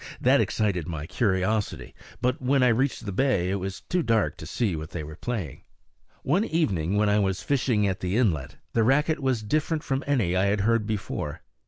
[0.19, 1.93] That excited my curiosity;
[2.23, 5.13] but when I reached the bay it was too dark to see what they were
[5.15, 5.61] playing.
[6.23, 10.35] One evening, when I was fishing at the inlet, the racket was different from any
[10.35, 11.41] I had heard before.